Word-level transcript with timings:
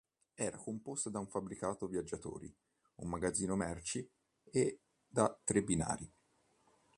Era 0.33 0.57
composta 0.57 1.11
da 1.11 1.19
un 1.19 1.27
fabbricato 1.29 1.85
viaggiatori, 1.85 2.51
un 3.01 3.07
magazzino 3.07 3.55
merci 3.55 4.11
e 4.49 4.79
da 5.07 5.31
tre 5.43 5.61
binari. 5.61 6.11